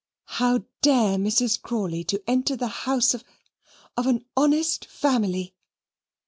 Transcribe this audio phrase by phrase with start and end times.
[0.41, 1.61] "How dare Mrs.
[1.61, 3.23] Crawley to enter the house of
[3.95, 5.53] of an honest family?"